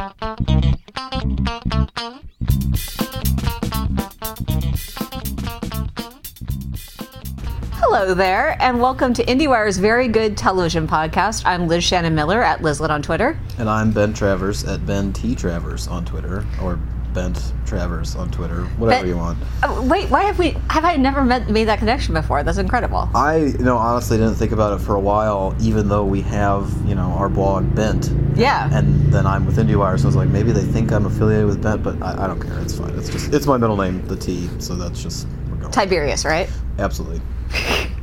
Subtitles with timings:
[0.00, 0.14] Hello
[8.14, 11.42] there, and welcome to IndieWire's Very Good Television Podcast.
[11.44, 13.38] I'm Liz Shannon Miller at Lizlet on Twitter.
[13.58, 16.80] And I'm Ben Travers at Ben T Travers on Twitter, or
[17.12, 19.38] Bent Travers on Twitter, whatever Ben- you want.
[19.62, 22.42] Oh, wait, why have we have I never met, made that connection before?
[22.42, 23.08] That's incredible.
[23.14, 26.70] I, you know, honestly didn't think about it for a while, even though we have,
[26.86, 28.10] you know, our blog Bent.
[28.36, 28.70] Yeah.
[28.72, 31.62] And then I'm with IndieWire, so I was like, maybe they think I'm affiliated with
[31.62, 32.58] Bent, but I, I don't care.
[32.60, 32.96] It's fine.
[32.98, 35.72] It's just, it's my middle name, the T, so that's just, we're going.
[35.72, 36.48] Tiberius, right?
[36.78, 37.20] Absolutely.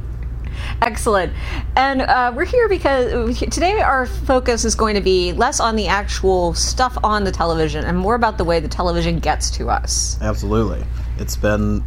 [0.81, 1.33] Excellent.
[1.75, 5.87] And uh, we're here because today our focus is going to be less on the
[5.87, 10.17] actual stuff on the television and more about the way the television gets to us.
[10.21, 10.83] Absolutely.
[11.17, 11.83] It's been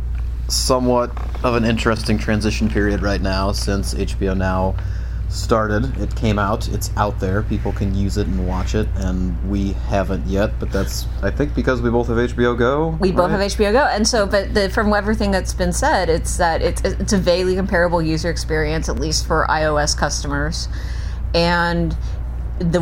[0.49, 1.11] somewhat
[1.45, 4.75] of an interesting transition period right now since HBO Now
[5.31, 5.97] started.
[5.99, 9.73] It came out, it's out there, people can use it and watch it, and we
[9.73, 12.89] haven't yet, but that's, I think, because we both have HBO Go.
[13.01, 16.37] We both have HBO Go, and so, but the, from everything that's been said, it's
[16.37, 20.69] that it's it's a vaguely comparable user experience, at least for iOS customers,
[21.35, 21.97] and
[22.59, 22.81] the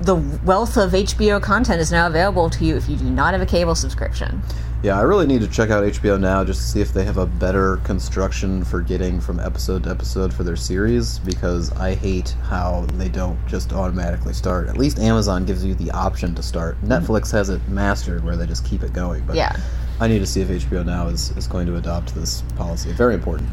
[0.00, 0.14] the
[0.44, 3.46] wealth of HBO content is now available to you if you do not have a
[3.46, 4.42] cable subscription.
[4.82, 7.16] Yeah, I really need to check out HBO Now just to see if they have
[7.16, 12.30] a better construction for getting from episode to episode for their series because I hate
[12.42, 14.68] how they don't just automatically start.
[14.68, 16.82] At least Amazon gives you the option to start.
[16.82, 19.24] Netflix has it mastered where they just keep it going.
[19.24, 19.56] But Yeah.
[20.00, 22.90] I need to see if HBO Now is, is going to adopt this policy.
[22.92, 23.50] Very important.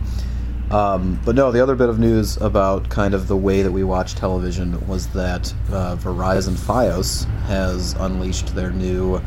[0.71, 3.83] Um, but no, the other bit of news about kind of the way that we
[3.83, 9.21] watch television was that uh, Verizon Fios has unleashed their new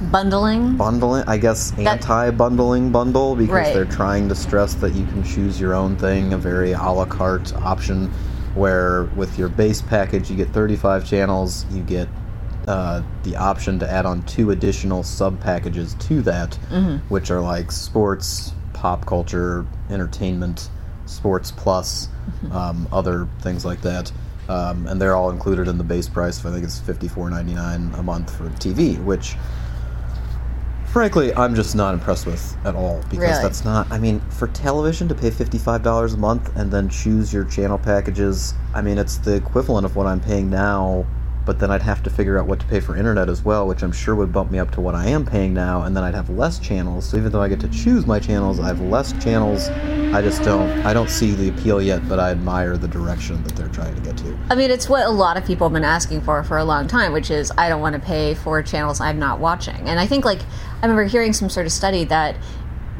[0.00, 0.76] Bundling.
[0.76, 3.74] bundling i guess anti-bundling bundle because Right.
[3.74, 7.04] they're trying to stress that you can choose your own thing a very a la
[7.04, 8.06] carte option
[8.54, 12.08] where with your base package you get 35 channels you get
[12.68, 16.54] uh, the option to add on two additional sub packages to that
[17.08, 20.70] which are like sports pop culture entertainment
[21.06, 22.08] sports plus
[22.52, 24.12] um, other things like that
[24.48, 28.36] um, and they're all included in the base price i think it's 54.99 a month
[28.36, 29.34] for tv which
[30.92, 33.42] frankly i'm just not impressed with at all because Really?
[33.42, 37.44] that's not i mean for television to pay $55 a month and then choose your
[37.44, 41.04] channel packages i mean it's the equivalent of what i'm paying now
[41.48, 43.82] but then i'd have to figure out what to pay for internet as well which
[43.82, 46.14] i'm sure would bump me up to what i am paying now and then i'd
[46.14, 47.08] have less channels.
[47.08, 49.68] So even though i get to choose my channels i have less channels.
[50.12, 53.56] I just don't i don't see the appeal yet but i admire the direction that
[53.56, 54.38] they're trying to get to.
[54.50, 56.86] I mean, it's what a lot of people have been asking for for a long
[56.86, 59.88] time, which is I don't want to pay for channels I'm not watching.
[59.88, 62.36] And I think, like, I remember hearing some sort of study that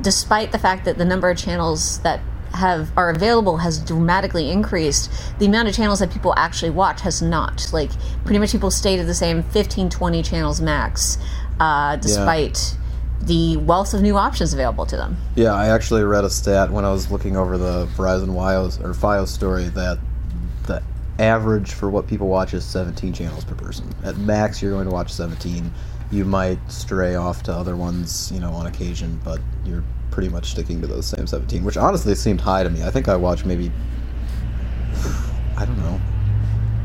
[0.00, 2.20] despite the fact that the number of channels that
[2.58, 7.22] have are available has dramatically increased the amount of channels that people actually watch has
[7.22, 7.90] not like
[8.24, 11.18] pretty much people stayed at the same 15 20 channels max
[11.60, 12.76] uh, despite
[13.20, 16.84] the wealth of new options available to them Yeah, I actually read a stat when
[16.84, 19.98] I was looking over the Verizon Wios or FiOS story that
[20.66, 20.82] the
[21.18, 23.92] average for what people watch is 17 channels per person.
[24.04, 25.70] At max, you're going to watch 17.
[26.10, 29.84] You might stray off to other ones, you know, on occasion, but you're
[30.18, 32.82] pretty much sticking to those same 17, which honestly seemed high to me.
[32.82, 33.70] I think I watched maybe,
[35.56, 36.00] I don't know,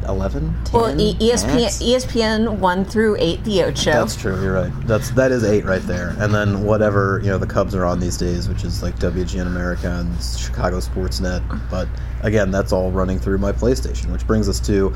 [0.08, 1.80] 11, 10, well e- espn max?
[1.80, 4.40] espn 1 through 8 the ocho That's true.
[4.40, 4.72] You're right.
[4.86, 6.10] That's that is eight right there.
[6.20, 9.48] And then whatever you know the Cubs are on these days, which is like WGN
[9.48, 11.42] America and Chicago Sportsnet.
[11.72, 11.88] But
[12.22, 14.94] again, that's all running through my PlayStation, which brings us to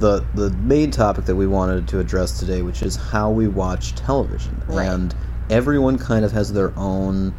[0.00, 3.94] the the main topic that we wanted to address today, which is how we watch
[3.94, 4.60] television.
[4.66, 4.88] Right.
[4.88, 5.14] And
[5.50, 7.34] everyone kind of has their own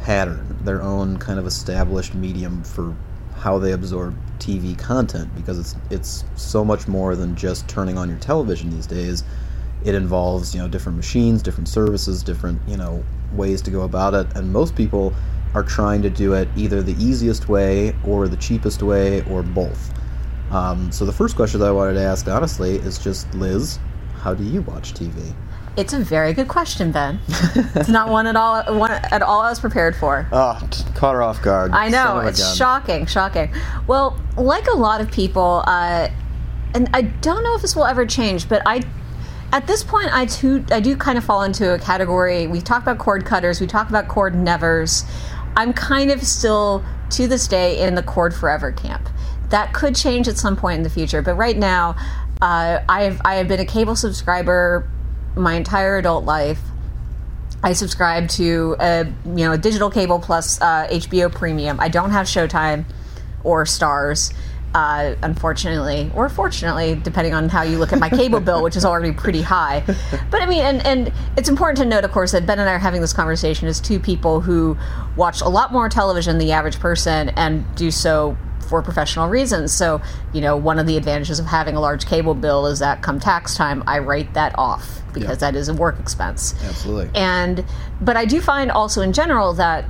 [0.00, 2.94] pattern, their own kind of established medium for
[3.36, 8.08] how they absorb TV content because it's it's so much more than just turning on
[8.08, 9.24] your television these days.
[9.84, 13.02] It involves, you know, different machines, different services, different, you know,
[13.32, 15.14] ways to go about it, and most people
[15.54, 19.92] are trying to do it either the easiest way or the cheapest way or both.
[20.50, 23.78] Um, so the first question that I wanted to ask, honestly, is just Liz,
[24.16, 25.34] how do you watch TV?
[25.76, 29.48] It's a very good question ben it's not one at all one at all i
[29.48, 30.58] was prepared for Oh,
[30.94, 31.72] caught her off guard.
[31.72, 33.50] I know Son of a it's shocking, shocking.
[33.86, 36.08] Well, like a lot of people, uh,
[36.74, 38.82] and I don't know if this will ever change, but I,
[39.52, 42.46] at this point, I too, I do kind of fall into a category.
[42.46, 45.04] We talk about cord cutters, we talk about cord nevers.
[45.56, 49.08] I'm kind of still to this day in the cord forever camp.
[49.48, 51.96] That could change at some point in the future, but right now,
[52.42, 54.88] uh, I have I have been a cable subscriber
[55.36, 56.60] my entire adult life.
[57.62, 61.78] I subscribe to a you know a digital cable plus uh, HBO Premium.
[61.78, 62.84] I don't have Showtime
[63.44, 64.32] or Stars,
[64.74, 68.84] uh, unfortunately, or fortunately, depending on how you look at my cable bill, which is
[68.84, 69.82] already pretty high.
[70.30, 72.74] But I mean, and, and it's important to note, of course, that Ben and I
[72.74, 74.76] are having this conversation as two people who
[75.16, 78.36] watch a lot more television than the average person and do so
[78.70, 79.72] for professional reasons.
[79.74, 80.00] So,
[80.32, 83.18] you know, one of the advantages of having a large cable bill is that come
[83.20, 85.50] tax time, I write that off because Yeah.
[85.50, 86.54] that is a work expense.
[86.64, 87.10] Absolutely.
[87.20, 87.64] And,
[88.00, 89.84] but I do find also in general that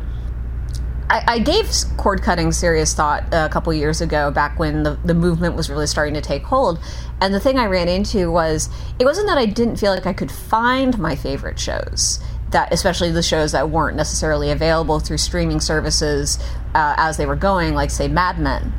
[1.11, 5.13] I, I gave cord cutting serious thought a couple years ago, back when the, the
[5.15, 6.79] movement was really starting to take hold.
[7.21, 10.15] And the thing I ran into was it wasn't that I didn't feel like I
[10.15, 12.19] could find my favorite shows,
[12.51, 16.39] that especially the shows that weren't necessarily available through streaming services
[16.75, 18.73] uh, as they were going, like say Mad Men.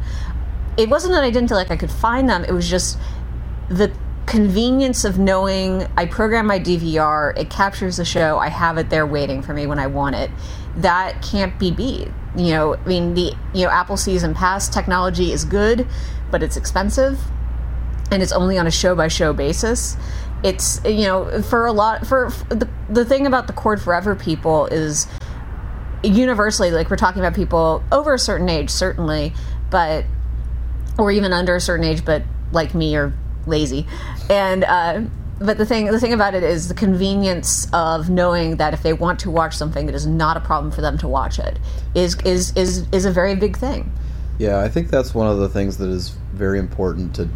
[0.78, 2.44] It wasn't that I didn't feel like I could find them.
[2.44, 2.98] It was just
[3.70, 3.92] the
[4.26, 9.06] convenience of knowing I program my DVR, it captures the show, I have it there
[9.06, 10.32] waiting for me when I want it.
[10.78, 12.08] That can't be beat.
[12.36, 15.86] You know, I mean the you know Apple Season Pass technology is good,
[16.30, 17.20] but it's expensive
[18.10, 19.98] and it's only on a show by show basis.
[20.44, 24.16] It's you know for a lot for, for the the thing about the Cord Forever
[24.16, 25.08] people is
[26.04, 29.34] universally like we're talking about people over a certain age certainly,
[29.70, 30.06] but
[30.98, 33.14] or even under a certain age, but like me or
[33.46, 33.88] lazy.
[34.30, 35.02] And uh,
[35.40, 38.94] but the thing the thing about it is the convenience of knowing that if they
[38.94, 41.60] want to watch something, it is not a problem for them to watch it.
[41.96, 43.92] Is is is is a very big thing.
[44.38, 47.30] Yeah, I think that's one of the things that is very important to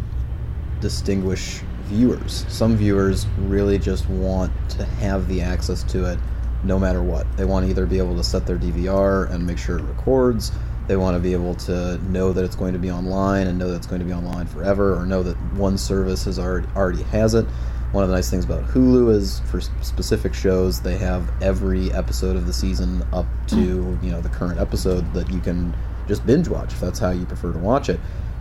[0.80, 2.44] distinguish viewers.
[2.48, 6.18] Some viewers really just want to have the access to it
[6.62, 7.26] no matter what.
[7.36, 10.52] They want to either be able to set their DVR and make sure it records,
[10.86, 13.70] they want to be able to know that it's going to be online and know
[13.70, 17.02] that it's going to be online forever, or know that one service has already already
[17.04, 17.44] has it.
[17.92, 22.36] One of the nice things about Hulu is for specific shows they have every episode
[22.36, 25.74] of the season up to you know the current episode that you can
[26.06, 27.98] just binge watch if that's how you prefer to watch it.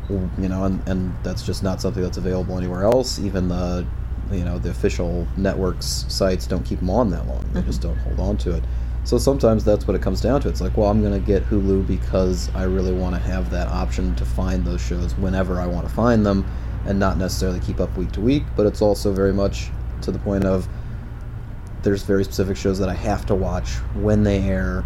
[0.09, 3.19] You know, and, and that's just not something that's available anywhere else.
[3.19, 3.85] Even the
[4.31, 7.47] you know the official networks sites don't keep them on that long.
[7.53, 7.93] They just mm-hmm.
[7.93, 8.63] don't hold on to it.
[9.05, 10.49] So sometimes that's what it comes down to.
[10.49, 13.67] It's like, well, I'm going to get Hulu because I really want to have that
[13.67, 16.43] option to find those shows whenever I want to find them
[16.87, 18.43] and not necessarily keep up week to week.
[18.55, 19.69] But it's also very much
[20.01, 20.67] to the point of
[21.83, 24.81] there's very specific shows that I have to watch when they air,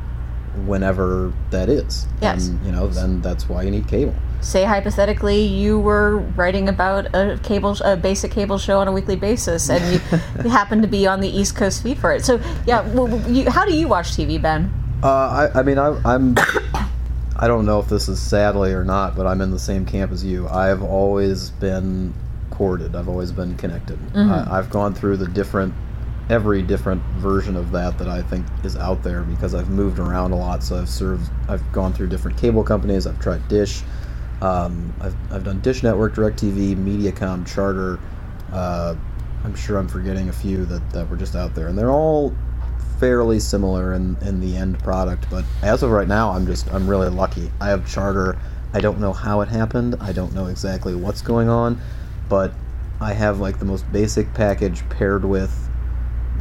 [0.65, 2.05] whenever that is.
[2.21, 2.47] Yes.
[2.47, 4.15] And, you know, then that's why you need cable.
[4.41, 9.17] Say hypothetically, you were writing about a cable, a basic cable show on a weekly
[9.17, 12.23] basis, and you, you happen to be on the East Coast feed for it.
[12.23, 14.71] So, yeah, well, you, how do you watch TV, Ben?
[15.03, 16.35] Uh, I, I mean, I, I'm.
[17.41, 20.11] I don't know if this is sadly or not, but I'm in the same camp
[20.11, 20.49] as you.
[20.49, 22.13] I've always been
[22.51, 22.97] corded.
[22.97, 23.97] I've always been connected.
[24.13, 25.73] I, I've gone through the different,
[26.29, 30.33] every different version of that that I think is out there because I've moved around
[30.33, 30.63] a lot.
[30.63, 31.31] So I've served.
[31.47, 33.07] I've gone through different cable companies.
[33.07, 33.83] I've tried Dish.
[34.41, 37.99] Um, I've, I've done Dish Network, DirecTV, MediaCom, Charter.
[38.51, 38.95] Uh,
[39.43, 42.33] I'm sure I'm forgetting a few that, that were just out there, and they're all
[42.99, 45.25] fairly similar in, in the end product.
[45.29, 47.51] But as of right now, I'm just I'm really lucky.
[47.61, 48.37] I have Charter.
[48.73, 49.95] I don't know how it happened.
[49.99, 51.79] I don't know exactly what's going on,
[52.27, 52.53] but
[53.01, 55.68] I have like the most basic package paired with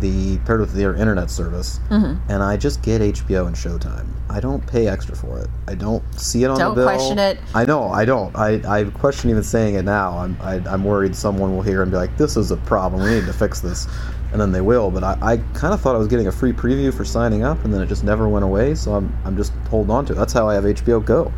[0.01, 2.31] the paired with their internet service, Mm-hmm.
[2.31, 4.07] and I just get HBO and Showtime.
[4.31, 5.49] I don't pay extra for it.
[5.67, 6.89] I don't see it on Don't the bill.
[6.89, 7.39] question it.
[7.55, 7.89] I know.
[7.89, 8.35] I don't.
[8.37, 10.19] I, I question even saying it now.
[10.19, 13.03] I'm I, I'm worried someone will hear and be like, "This is a problem.
[13.03, 13.87] We need to fix this,"
[14.33, 14.91] and then they will.
[14.91, 17.65] But I, I kind of thought I was getting a free preview for signing up,
[17.65, 18.75] and then it just never went away.
[18.75, 20.17] So I'm I'm just holding on to it.
[20.17, 21.33] That's how I have HBO Go.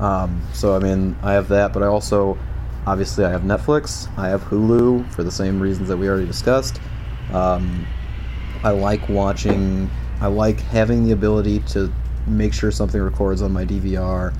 [0.00, 2.36] Um, so I mean, I have that, but I also
[2.88, 4.08] obviously I have Netflix.
[4.18, 6.80] I have Hulu for the same reasons that we already discussed.
[7.32, 7.86] Um,
[8.64, 9.90] I like watching.
[10.20, 11.92] I like having the ability to
[12.26, 14.34] make sure something records on my DVR.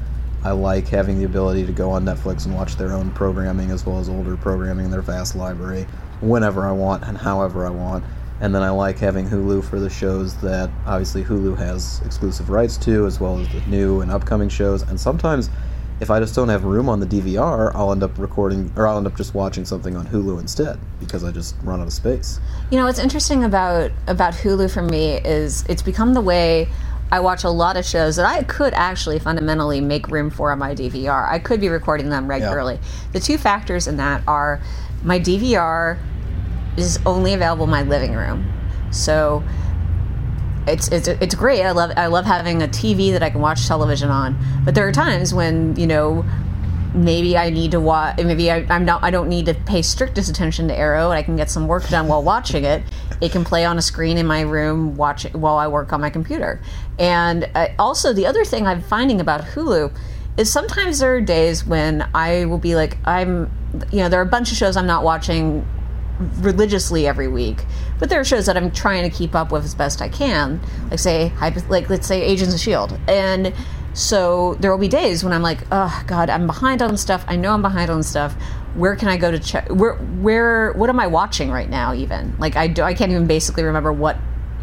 [0.45, 3.87] I like having the ability to go on Netflix and watch their own programming as
[3.87, 5.87] well as older programming in their vast library
[6.21, 8.05] whenever I want and however I want.
[8.41, 12.77] And then I like having Hulu for the shows that obviously Hulu has exclusive rights
[12.79, 14.83] to, as well as the new and upcoming shows.
[14.83, 15.49] And sometimes,
[16.03, 18.99] if I just don't have room on the DVR, I'll end up recording or I'll
[18.99, 22.41] end up just watching something on Hulu instead because I just run out of space.
[22.73, 26.69] You know what's interesting about about Hulu for me is it's become the way
[27.13, 30.59] I watch a lot of shows that I could actually fundamentally make room for on
[30.59, 31.31] my DVR.
[31.31, 32.81] I could be recording them regularly.
[33.13, 34.61] The two factors in that are
[35.05, 35.99] my DVR
[36.77, 38.53] is only available in my living room,
[38.91, 39.45] so
[40.67, 41.63] it's it's it's great.
[41.63, 44.37] I love I love having a TV that I can watch television on.
[44.65, 46.25] But there are times when you know
[46.95, 48.19] maybe I need to watch.
[48.19, 49.03] Maybe I, I'm not.
[49.03, 51.89] I don't need to pay strictest attention to Arrow, and I can get some work
[51.89, 52.83] done while watching it.
[53.21, 56.01] It can play on a screen in my room, watch it while I work on
[56.01, 56.61] my computer.
[56.99, 59.95] And uh, also, the other thing I'm finding about Hulu
[60.37, 63.51] is sometimes there are days when I will be like, I'm,
[63.91, 65.67] you know, there are a bunch of shows I'm not watching
[66.19, 67.65] religiously every week,
[67.99, 70.61] but there are shows that I'm trying to keep up with as best I can.
[70.91, 71.33] Like say,
[71.69, 73.53] like let's say Agents of Shield, and
[73.95, 77.25] so there will be days when I'm like, oh God, I'm behind on stuff.
[77.29, 78.35] I know I'm behind on stuff.
[78.75, 79.69] Where can I go to check?
[79.69, 81.93] Where, where, what am I watching right now?
[81.93, 84.17] Even like I, do, I can't even basically remember what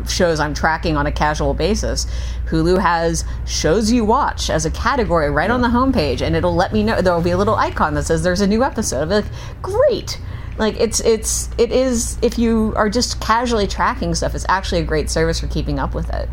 [0.08, 2.08] shows I'm tracking on a casual basis.
[2.48, 6.74] Hulu has shows you watch as a category right on the homepage, and it'll let
[6.74, 7.02] me know.
[7.02, 9.02] There will be a little icon that says there's a new episode.
[9.02, 10.20] I'll be like, great.
[10.60, 14.84] Like it's it's it is if you are just casually tracking stuff, it's actually a
[14.84, 16.30] great service for keeping up with it.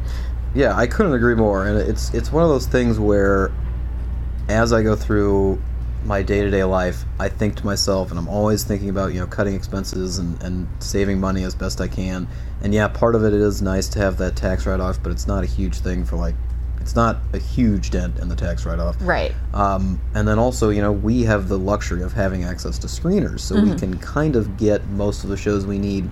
[0.53, 1.67] Yeah, I couldn't agree more.
[1.67, 3.53] And it's it's one of those things where,
[4.49, 5.63] as I go through
[6.05, 9.21] my day to day life, I think to myself, and I'm always thinking about you
[9.21, 12.27] know cutting expenses and, and saving money as best I can.
[12.63, 15.29] And yeah, part of it is nice to have that tax write off, but it's
[15.29, 16.35] not a huge thing for like.
[16.87, 18.95] It's not a huge dent in the tax write off.
[19.01, 19.35] Right.
[19.53, 23.41] Um, and then also, you know, we have the luxury of having access to screeners,
[23.41, 26.09] so we can kind of get most of the shows we need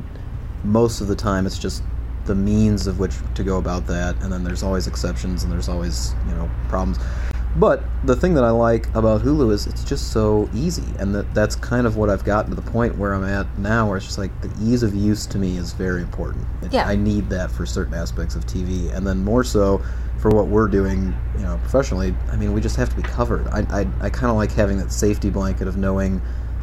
[0.64, 1.46] most of the time.
[1.46, 1.84] It's just
[2.24, 5.68] the means of which to go about that, and then there's always exceptions and there's
[5.68, 6.98] always, you know, problems.
[7.56, 11.32] But the thing that I like about Hulu is it's just so easy, and that
[11.34, 14.06] that's kind of what I've gotten to the point where I'm at now, where it's
[14.06, 16.44] just like the ease of use to me is very important.
[16.62, 16.88] It- Yeah.
[16.88, 19.80] I need that for certain aspects of TV, and then more so
[20.18, 22.14] for what we're doing, you know, professionally.
[22.32, 23.46] I mean, we just have to be covered.
[23.49, 26.20] I I, I kind of like having that safety blanket of knowing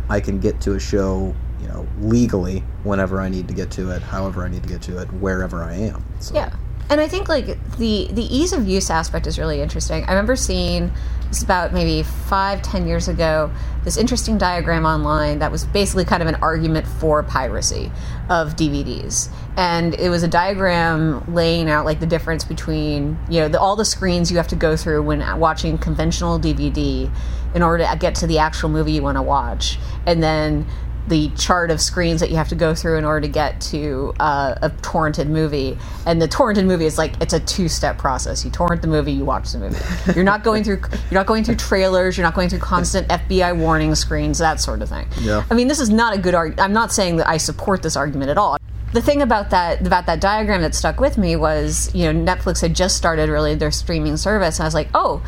[0.10, 3.92] I can get to a show, you know, legally whenever I need to get to
[3.92, 6.04] it, however I need to get to it, wherever I am.
[6.20, 6.50] So, Yeah.
[6.92, 7.46] And I think like
[7.78, 10.04] the the ease of use aspect is really interesting.
[10.04, 10.92] I remember seeing
[11.30, 13.50] this about maybe five, ten years ago,
[13.86, 17.90] this interesting diagram online that was basically kind of an argument for piracy
[18.30, 19.30] of DVDs.
[19.56, 23.78] And it was a diagram laying out like the difference between, you know, the, all
[23.78, 27.10] the screens you have to go through when watching conventional DVD
[27.56, 29.80] in order to get to the actual movie you want to watch.
[30.06, 30.68] And then
[31.08, 34.14] the chart of screens that you have to go through in order to get to
[34.20, 35.78] uh, a torrented movie.
[36.06, 38.46] And the torrented movie is like it's a two-step process.
[38.46, 39.78] You torrent the movie, you watch the movie.
[40.16, 40.82] You're not going through
[41.12, 42.18] you're not going through trailers.
[42.18, 45.08] You're not going through constant FBI warning screens, that sort of thing.
[45.20, 45.46] Yeah.
[45.50, 46.62] I mean, this is not a good argument.
[46.62, 48.58] I'm not saying that I support this argument at all.
[48.94, 52.60] The thing about that about that diagram that stuck with me was, you know, Netflix
[52.60, 55.24] had just started really their streaming service, and I was like, oh,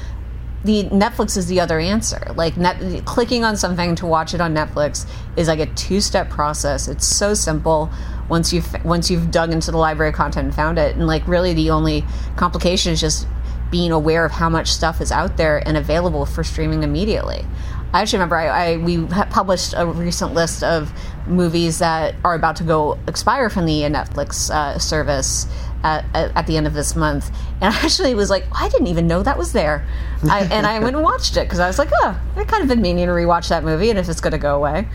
[0.63, 2.31] the Netflix is the other answer.
[2.35, 5.05] Like net, clicking on something to watch it on Netflix
[5.35, 6.87] is like a two-step process.
[6.87, 7.91] It's so simple
[8.29, 10.95] once you've once you've dug into the library of content and found it.
[10.95, 12.05] And like really, the only
[12.35, 13.27] complication is just
[13.71, 17.45] being aware of how much stuff is out there and available for streaming immediately.
[17.91, 20.91] I actually remember I, I we published a recent list of
[21.27, 25.47] movies that are about to go expire from the Netflix uh, service
[25.83, 27.29] at, at, the end of this month,
[27.61, 29.85] and I actually was like, I didn't even know that was there,
[30.23, 32.69] I, and I went and watched it because I was like, oh, I kind of
[32.69, 34.87] been meaning to rewatch that movie, and if it's going to go away.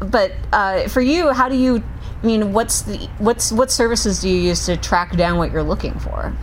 [0.00, 1.82] But uh, for you, how do you?
[2.22, 5.62] I mean, what's the what's what services do you use to track down what you're
[5.62, 6.34] looking for?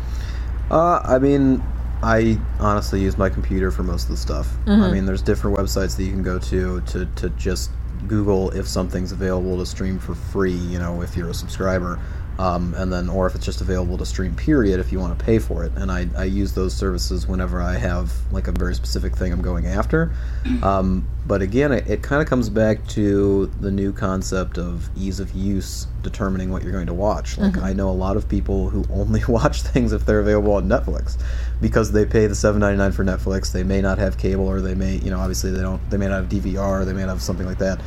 [0.69, 1.63] Uh, I mean,
[2.03, 4.47] I honestly use my computer for most of the stuff.
[4.65, 4.83] Mm-hmm.
[4.83, 7.71] I mean, there's different websites that you can go to to to just
[8.07, 10.51] Google if something's available to stream for free.
[10.51, 11.99] You know, if you're a subscriber.
[12.39, 15.25] Um, and then, or if it's just available to stream, period, if you want to
[15.25, 15.71] pay for it.
[15.75, 19.41] And I, I use those services whenever I have like a very specific thing I'm
[19.41, 20.11] going after.
[20.63, 25.19] Um, but again, it, it kind of comes back to the new concept of ease
[25.19, 27.37] of use determining what you're going to watch.
[27.37, 30.67] Like, I know a lot of people who only watch things if they're available on
[30.67, 31.17] Netflix
[31.61, 33.51] because they pay the $7.99 for Netflix.
[33.51, 36.07] They may not have cable, or they may, you know, obviously they don't, they may
[36.07, 37.81] not have DVR, they may not have something like that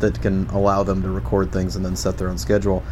[0.00, 2.82] that can allow them to record things and then set their own schedule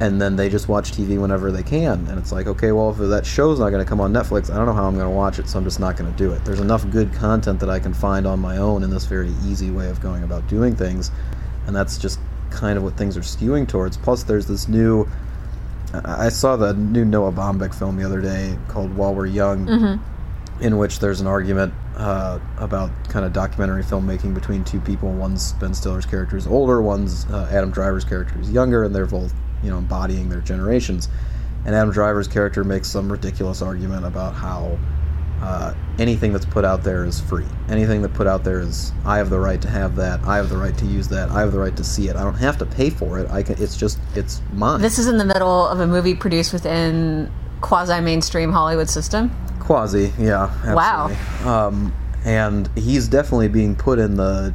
[0.00, 2.06] and then they just watch TV whenever they can.
[2.08, 4.56] And it's like, okay, well, if that show's not going to come on Netflix, I
[4.56, 6.32] don't know how I'm going to watch it, so I'm just not going to do
[6.32, 6.44] it.
[6.44, 9.70] There's enough good content that I can find on my own in this very easy
[9.70, 11.12] way of going about doing things,
[11.66, 12.18] and that's just
[12.50, 13.96] kind of what things are skewing towards.
[13.96, 15.06] Plus, there's this new.
[16.04, 19.68] I saw the new Noah Baumbach film the other day called While We're Young,
[20.60, 25.12] in which there's an argument uh, about kind of documentary filmmaking between two people.
[25.12, 29.06] One's Ben Stiller's character is older, one's uh, Adam Driver's character is younger, and they're
[29.06, 29.32] both
[29.64, 31.08] you know embodying their generations.
[31.66, 34.78] And Adam Driver's character makes some ridiculous argument about how
[35.40, 37.46] uh, anything that's put out there is free.
[37.68, 40.20] Anything that put out there is I have the right to have that.
[40.24, 41.30] I have the right to use that.
[41.30, 42.16] I have the right to see it.
[42.16, 43.30] I don't have to pay for it.
[43.30, 43.60] I can.
[43.62, 44.80] It's just it's mine.
[44.80, 47.30] This is in the middle of a movie produced within
[47.60, 49.30] quasi mainstream Hollywood system.
[49.60, 50.74] Quasi, yeah.
[50.74, 51.10] Wow.
[51.44, 51.94] Um,
[52.24, 54.54] and he's definitely being put in the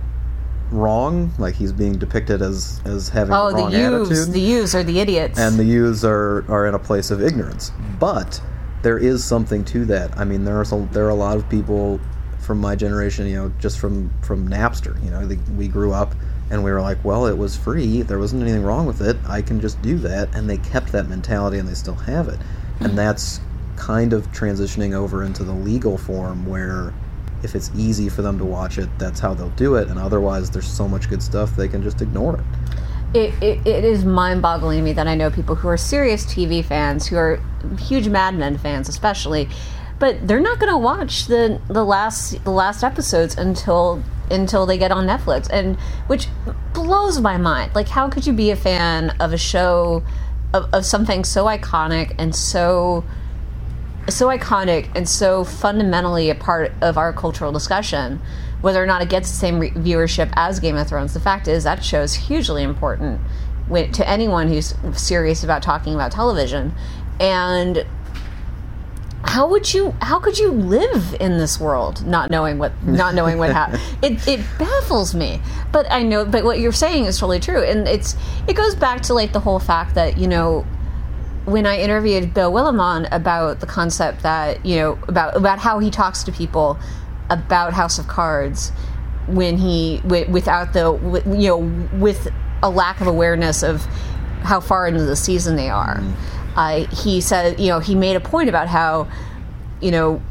[0.71, 1.31] wrong.
[1.37, 4.99] Like he's being depicted as as having Oh, the youths, attitude, the youths are the
[4.99, 5.39] idiots.
[5.39, 7.71] and the youths are are in a place of ignorance.
[7.99, 8.41] But
[8.81, 10.17] there is something to that.
[10.17, 11.99] I mean, there are some, there are a lot of people
[12.39, 15.03] from my generation, you know, just from from Napster.
[15.03, 16.15] You know, the, we grew up
[16.49, 18.01] and we were like, well, it was free.
[18.01, 19.17] There wasn't anything wrong with it.
[19.27, 22.39] I can just do that, and they kept that mentality, and they still have it.
[22.79, 22.95] And hmm.
[22.95, 23.39] that's
[23.75, 26.93] kind of transitioning over into the legal form where
[27.43, 30.49] if it's easy for them to watch it, that's how they'll do it, and otherwise,
[30.49, 32.45] there's so much good stuff they can just ignore it.
[33.11, 36.63] It, it, it is mind-boggling to me that I know people who are serious TV
[36.63, 37.41] fans, who are
[37.79, 39.49] huge Mad Men fans, especially,
[39.97, 44.77] but they're not going to watch the the last the last episodes until until they
[44.77, 45.75] get on Netflix, and
[46.07, 46.27] which
[46.73, 47.73] blows my mind.
[47.73, 50.03] Like, how could you be a fan of a show
[50.53, 53.03] of, of something so iconic and so
[54.11, 58.21] so iconic and so fundamentally a part of our cultural discussion,
[58.61, 61.13] whether or not it gets the same re- viewership as Game of Thrones.
[61.13, 63.19] The fact is that show is hugely important
[63.67, 66.73] when, to anyone who's serious about talking about television,
[67.19, 67.85] and
[69.23, 73.37] how would you how could you live in this world not knowing what not knowing
[73.37, 75.41] what happened it, it baffles me.
[75.71, 77.61] But i know but what you're saying is totally true.
[77.63, 78.15] And it's
[78.47, 80.65] it goes back to like the whole fact that you know
[81.49, 85.89] when I interviewed Bill Willimon about the concept that you know about about how he
[85.89, 86.77] talks to people
[87.29, 88.71] about House of Cards
[89.27, 91.57] when he without the w- you know
[91.97, 92.27] with
[92.61, 93.85] a lack of awareness of
[94.41, 95.97] how far into the season they are.
[95.97, 96.13] Mm.
[96.55, 99.07] Uh, he said you know he made a point about how
[99.81, 100.21] you know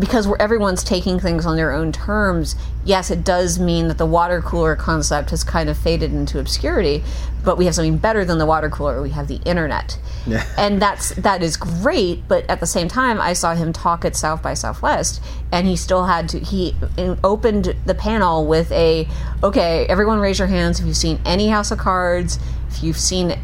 [0.00, 4.40] because everyone's taking things on their own terms, yes, it does mean that the water
[4.40, 7.04] cooler concept has kind of faded into obscurity.
[7.44, 9.00] But we have something better than the water cooler.
[9.00, 10.44] We have the internet, yeah.
[10.58, 12.26] and that's that is great.
[12.28, 15.76] But at the same time, I saw him talk at South by Southwest, and he
[15.76, 16.38] still had to.
[16.38, 16.76] He
[17.24, 19.08] opened the panel with a,
[19.42, 22.38] "Okay, everyone, raise your hands if you've seen any House of Cards,
[22.68, 23.38] if you've seen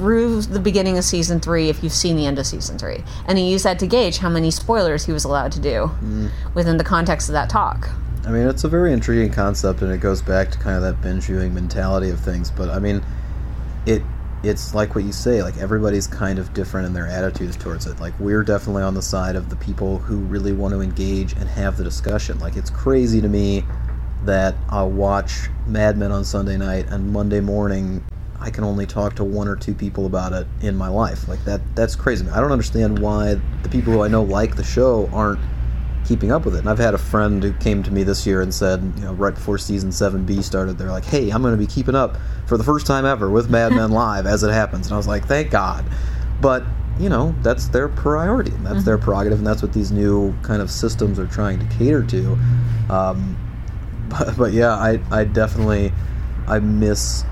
[0.00, 3.04] through the beginning of season three if you've seen the end of season three.
[3.26, 6.30] And he used that to gauge how many spoilers he was allowed to do mm.
[6.54, 7.90] within the context of that talk.
[8.24, 11.02] I mean, it's a very intriguing concept, and it goes back to kind of that
[11.02, 12.50] binge viewing mentality of things.
[12.50, 13.02] But I mean,
[13.84, 14.00] it
[14.42, 15.42] it's like what you say.
[15.42, 18.00] Like everybody's kind of different in their attitudes towards it.
[18.00, 21.46] Like we're definitely on the side of the people who really want to engage and
[21.46, 22.38] have the discussion.
[22.38, 23.64] Like it's crazy to me
[24.24, 28.02] that I'll watch Mad Men on Sunday night and Monday morning
[28.40, 31.28] I can only talk to one or two people about it in my life.
[31.28, 32.28] Like that that's crazy.
[32.28, 35.40] I don't understand why the people who I know like the show aren't
[36.06, 36.60] keeping up with it.
[36.60, 39.12] And I've had a friend who came to me this year and said, you know,
[39.12, 42.56] right before season 7B started, they're like, "Hey, I'm going to be keeping up for
[42.56, 45.26] the first time ever with Mad Men Live as it happens." And I was like,
[45.26, 45.84] "Thank God."
[46.40, 46.64] But
[47.00, 48.84] you know that's their priority and that's mm-hmm.
[48.84, 52.38] their prerogative and that's what these new kind of systems are trying to cater to
[52.90, 53.38] um,
[54.10, 55.92] but, but yeah I, I definitely
[56.46, 57.24] i miss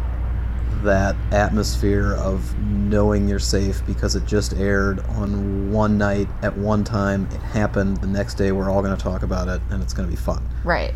[0.83, 6.85] that atmosphere of knowing you're safe because it just aired on one night at one
[6.85, 7.27] time.
[7.33, 7.99] It happened.
[7.99, 10.21] The next day, we're all going to talk about it, and it's going to be
[10.21, 10.43] fun.
[10.65, 10.95] Right.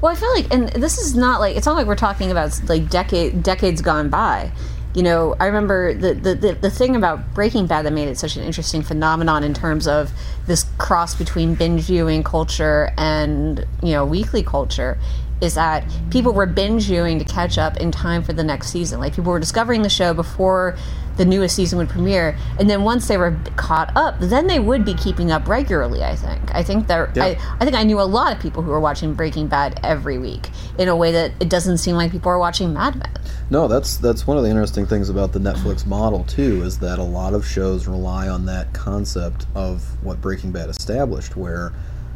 [0.00, 2.60] Well, I feel like, and this is not like it's not like we're talking about
[2.68, 4.52] like decade decades gone by.
[4.94, 8.18] You know, I remember the, the, the, the thing about Breaking Bad that made it
[8.18, 10.10] such an interesting phenomenon in terms of
[10.46, 14.98] this cross between binge viewing culture and you know weekly culture
[15.40, 19.00] is that people were binge viewing to catch up in time for the next season.
[19.00, 20.76] Like people were discovering the show before
[21.16, 24.84] the newest season would premiere, and then once they were caught up, then they would
[24.84, 26.02] be keeping up regularly.
[26.04, 26.54] I think.
[26.54, 27.24] I think that yeah.
[27.24, 30.18] I, I think I knew a lot of people who were watching Breaking Bad every
[30.18, 30.48] week
[30.78, 33.12] in a way that it doesn't seem like people are watching Mad Men.
[33.50, 37.00] No, that's that's one of the interesting things about the Netflix model too, is that
[37.00, 41.72] a lot of shows rely on that concept of what Breaking Bad established, where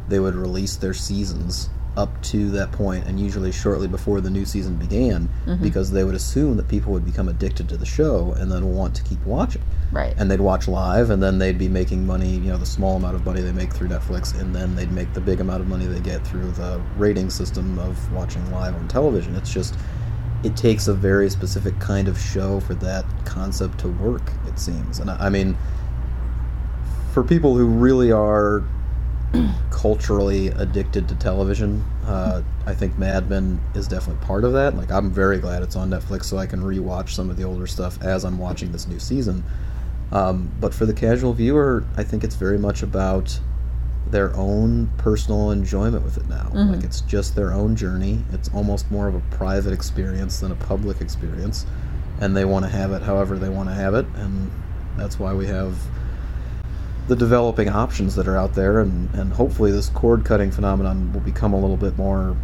[0.07, 4.45] they would release their seasons up to that point and usually shortly before the new
[4.45, 5.61] season began mm-hmm.
[5.61, 8.95] because they would assume that people would become addicted to the show and then want
[8.95, 9.61] to keep watching.
[9.91, 10.13] Right.
[10.17, 13.15] And they'd watch live and then they'd be making money, you know, the small amount
[13.15, 15.85] of money they make through Netflix and then they'd make the big amount of money
[15.85, 19.35] they get through the rating system of watching live on television.
[19.35, 19.75] It's just
[20.43, 24.99] it takes a very specific kind of show for that concept to work, it seems.
[24.99, 25.55] And I, I mean
[27.13, 28.63] for people who really are
[29.71, 31.83] culturally addicted to television.
[32.05, 34.77] Uh, I think Mad Men is definitely part of that.
[34.77, 37.67] Like, I'm very glad it's on Netflix so I can rewatch some of the older
[37.67, 39.43] stuff as I'm watching this new season.
[40.11, 43.39] Um, but for the casual viewer, I think it's very much about
[44.07, 46.51] their own personal enjoyment with it now.
[46.53, 46.73] Mm-hmm.
[46.73, 48.23] Like, it's just their own journey.
[48.31, 51.65] It's almost more of a private experience than a public experience.
[52.21, 54.05] And they want to have it however they want to have it.
[54.15, 54.51] And
[54.95, 55.75] that's why we have
[57.07, 61.21] the developing options that are out there, and, and hopefully this cord cutting phenomenon will
[61.21, 62.35] become a little bit more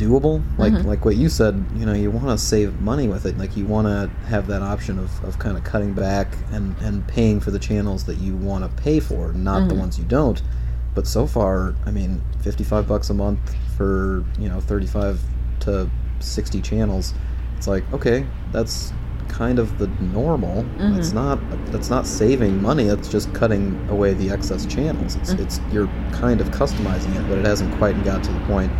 [0.00, 0.42] doable.
[0.58, 0.88] Like mm-hmm.
[0.88, 3.38] like what you said, you know, you want to save money with it.
[3.38, 7.06] Like you want to have that option of, of kind of cutting back and, and
[7.06, 9.68] paying for the channels that you want to pay for, not mm-hmm.
[9.68, 10.42] the ones you don't.
[10.94, 15.20] But so far, I mean, 55 bucks a month for, you know, 35
[15.60, 17.14] to 60 channels.
[17.56, 18.92] It's like, okay, that's
[19.30, 20.64] kind of the normal.
[20.64, 20.98] Mm-hmm.
[20.98, 25.16] It's not that's not saving money, it's just cutting away the excess channels.
[25.16, 25.42] It's Mm-hmm.
[25.42, 28.72] it's you're kind of customizing it, but it hasn't quite got to the point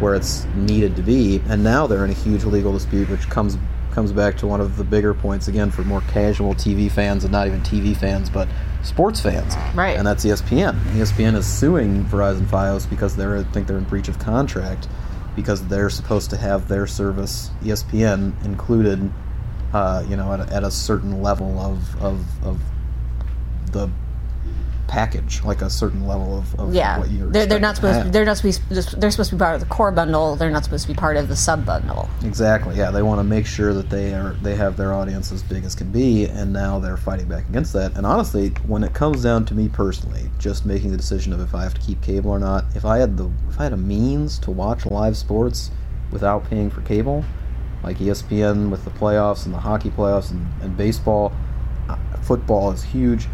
[0.00, 1.40] where it's needed to be.
[1.48, 3.56] And now they're in a huge legal dispute which comes
[3.92, 7.32] comes back to one of the bigger points again for more casual TV fans and
[7.32, 8.48] not even TV fans, but
[8.82, 9.54] sports fans.
[9.74, 9.96] Right.
[9.96, 10.78] And that's ESPN.
[10.92, 14.88] ESPN is suing Verizon Fios because they're think they're in breach of contract
[15.36, 19.10] because they're supposed to have their service ESPN included,
[19.72, 22.60] uh, you know, at a, at a certain level of, of of
[23.72, 23.88] the
[24.88, 27.98] package, like a certain level of, of Yeah, what you're they're, they're not to supposed.
[27.98, 28.12] have.
[28.12, 28.60] they're not supposed.
[28.60, 30.34] To be, they're supposed to be part of the core bundle.
[30.34, 32.08] They're not supposed to be part of the sub bundle.
[32.24, 32.74] Exactly.
[32.76, 35.64] Yeah, they want to make sure that they are they have their audience as big
[35.64, 37.96] as can be, and now they're fighting back against that.
[37.96, 41.54] And honestly, when it comes down to me personally, just making the decision of if
[41.54, 43.76] I have to keep cable or not, if I had the if I had a
[43.76, 45.70] means to watch live sports
[46.10, 47.24] without paying for cable,
[47.82, 51.32] like ESPN with the playoffs and the hockey playoffs and, and baseball,
[51.88, 53.26] uh, football is huge.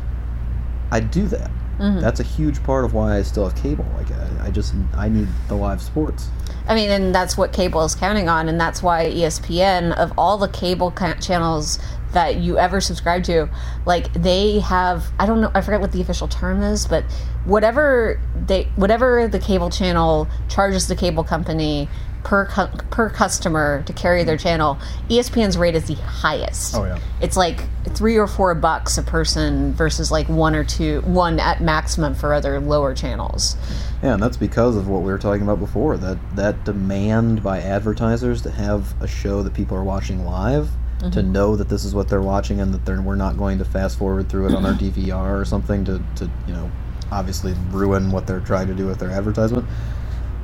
[0.90, 1.50] I'd do that.
[1.78, 2.00] Mm-hmm.
[2.00, 3.84] That's a huge part of why I still have cable.
[3.96, 6.28] Like I, I just I need the live sports.
[6.66, 10.38] I mean, and that's what cable is counting on, and that's why ESPN, of all
[10.38, 11.78] the cable ca- channels
[12.12, 13.48] that you ever subscribe to,
[13.84, 17.04] like they have, I don't know, I forget what the official term is, but
[17.44, 21.88] whatever they, whatever the cable channel charges the cable company
[22.26, 24.42] per cu- per customer to carry their mm.
[24.42, 26.74] channel, E ESPN's rate is the highest.
[26.74, 26.98] Oh, yeah.
[27.20, 27.62] it's like
[27.94, 32.34] three or four bucks a person versus like one or two, one at maximum for
[32.34, 33.56] other lower channels.
[34.02, 37.60] Yeah, and that's because of what we were talking about before that that demand by
[37.60, 41.30] advertisers to have a show that people are watching live, to mm-hmm.
[41.30, 43.98] know that this is what they're watching and that they're, we're not going to fast
[43.98, 46.68] forward through it on our DVR or something to, to you know
[47.12, 49.64] obviously ruin what they're trying to do with their advertisement.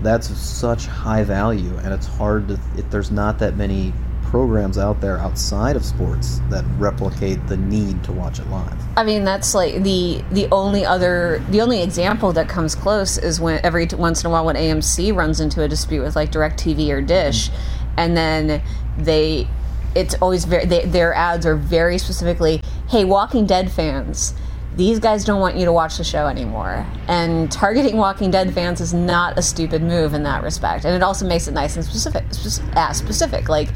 [0.03, 2.61] That's such high value, and it's hard to.
[2.77, 3.93] It, there's not that many
[4.33, 8.79] programs out there outside of sports that replicate the need to watch it live.
[8.97, 13.41] I mean, that's like the the only other the only example that comes close is
[13.41, 16.89] when every once in a while when AMC runs into a dispute with like DirecTV
[16.91, 17.89] or Dish, mm-hmm.
[17.99, 18.63] and then
[18.97, 19.49] they
[19.95, 24.35] it's always very they, their ads are very specifically, hey, Walking Dead fans.
[24.77, 26.87] These guys don't want you to watch the show anymore.
[27.07, 30.85] And targeting Walking Dead fans is not a stupid move in that respect.
[30.85, 32.25] And it also makes it nice and specific.
[32.33, 33.49] Spec- specific.
[33.49, 33.69] Like,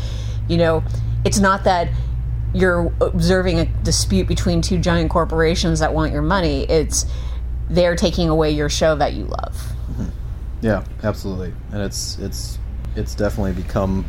[0.48, 0.82] you know,
[1.24, 1.88] it's not that
[2.54, 6.64] you're observing a dispute between two giant corporations that want your money.
[6.64, 7.04] It's
[7.68, 9.54] they're taking away your show that you love.
[9.90, 10.08] Mm-hmm.
[10.62, 12.58] Yeah, absolutely, and it's it's
[12.94, 14.06] it's definitely become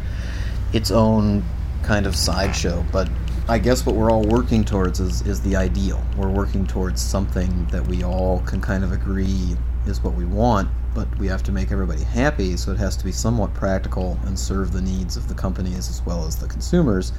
[0.73, 1.43] its own
[1.84, 2.86] kind of sideshow.
[2.91, 3.10] But
[3.49, 6.03] I guess what we're all working towards is is the ideal.
[6.17, 9.55] We're working towards something that we all can kind of agree
[9.86, 12.57] is what we want, but we have to make everybody happy.
[12.57, 16.05] So it has to be somewhat practical and serve the needs of the companies as
[16.05, 17.13] well as the consumers.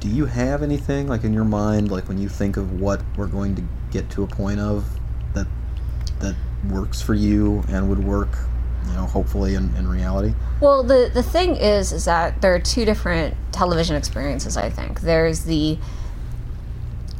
[0.00, 3.26] Do you have anything like in your mind, like when you think of what we're
[3.26, 4.84] going to get to a point of
[5.32, 5.46] that
[6.20, 6.36] that
[6.68, 8.36] works for you and would work,
[8.86, 10.34] you know, hopefully in, in reality?
[10.60, 14.56] Well, the the thing is, is that there are two different television experiences.
[14.56, 15.78] I think there's the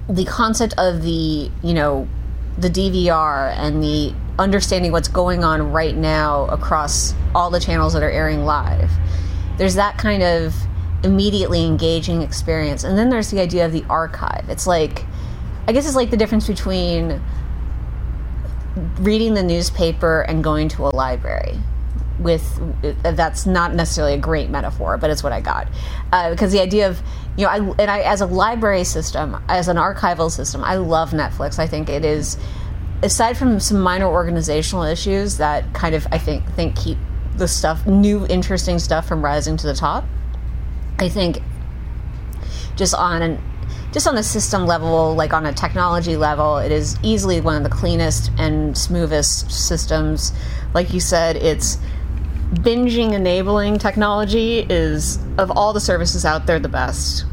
[0.08, 2.08] the concept of the you know
[2.58, 8.02] the DVR and the understanding what's going on right now across all the channels that
[8.02, 8.90] are airing live.
[9.58, 10.54] There's that kind of
[11.04, 14.48] immediately engaging experience, and then there's the idea of the archive.
[14.48, 15.04] It's like,
[15.66, 17.22] I guess it's like the difference between
[19.00, 21.58] reading the newspaper and going to a library
[22.18, 22.44] with
[23.02, 25.68] that's not necessarily a great metaphor but it's what i got.
[26.12, 27.02] Uh, because the idea of
[27.36, 31.10] you know I, and i as a library system as an archival system i love
[31.10, 31.58] netflix.
[31.58, 32.38] I think it is
[33.02, 36.98] aside from some minor organizational issues that kind of i think think keep
[37.36, 40.04] the stuff new interesting stuff from rising to the top
[40.98, 41.40] i think
[42.76, 43.42] just on an
[43.92, 47.62] just on a system level, like on a technology level, it is easily one of
[47.62, 50.32] the cleanest and smoothest systems.
[50.72, 51.78] Like you said, it's
[52.54, 57.26] binging enabling technology is of all the services out there the best.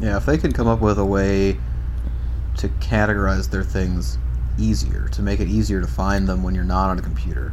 [0.00, 1.58] Yeah, if they could come up with a way
[2.58, 4.18] to categorize their things
[4.58, 7.52] easier, to make it easier to find them when you're not on a computer,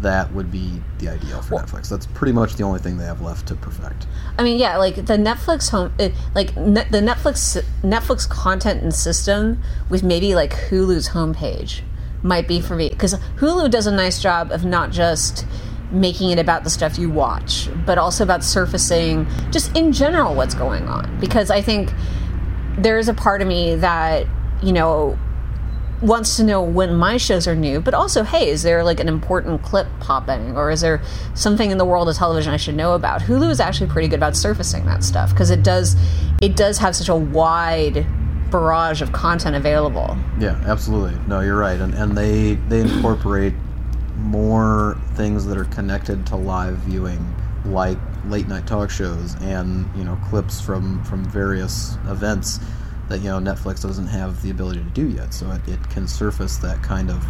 [0.00, 1.88] that would be the ideal for Netflix.
[1.88, 4.06] That's pretty much the only thing they have left to perfect.
[4.38, 8.94] I mean, yeah, like the Netflix home, it, like ne- the Netflix Netflix content and
[8.94, 11.82] system with maybe like Hulu's homepage
[12.22, 15.46] might be for me because Hulu does a nice job of not just
[15.90, 20.54] making it about the stuff you watch, but also about surfacing just in general what's
[20.54, 21.18] going on.
[21.20, 21.92] Because I think
[22.78, 24.26] there is a part of me that
[24.62, 25.18] you know
[26.02, 29.08] wants to know when my shows are new, but also, hey, is there like an
[29.08, 31.02] important clip popping, or is there
[31.34, 33.22] something in the world of television I should know about?
[33.22, 35.96] Hulu is actually pretty good about surfacing that stuff because it does,
[36.40, 38.06] it does have such a wide
[38.50, 40.16] barrage of content available.
[40.38, 41.18] Yeah, absolutely.
[41.26, 43.54] No, you're right, and and they they incorporate
[44.16, 47.34] more things that are connected to live viewing,
[47.64, 52.60] like late night talk shows and you know clips from from various events
[53.10, 55.34] that you know Netflix doesn't have the ability to do yet.
[55.34, 57.24] So it, it can surface that kind of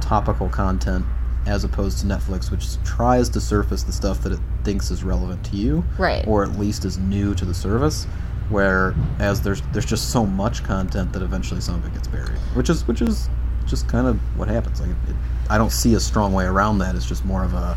[0.00, 1.04] topical content
[1.46, 5.42] as opposed to Netflix, which tries to surface the stuff that it thinks is relevant
[5.46, 6.26] to you, Right.
[6.26, 8.06] or at least is new to the service.
[8.50, 12.70] Whereas there's there's just so much content that eventually some of it gets buried, which
[12.70, 13.28] is which is
[13.66, 14.80] just kind of what happens.
[14.80, 15.16] Like it,
[15.50, 16.94] I don't see a strong way around that.
[16.94, 17.76] It's just more of a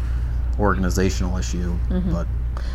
[0.60, 1.74] organizational issue.
[1.90, 2.12] Mm-hmm.
[2.14, 2.28] But